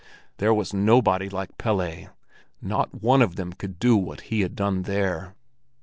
There 0.37 0.51
was 0.51 0.73
nobody 0.73 1.29
like 1.29 1.59
Pelle, 1.59 2.09
not 2.59 3.03
one 3.03 3.21
of 3.21 3.35
them 3.35 3.53
could 3.53 3.77
do 3.77 3.95
what 3.95 4.21
he 4.21 4.41
had 4.41 4.55
done 4.55 4.81
there! 4.81 5.35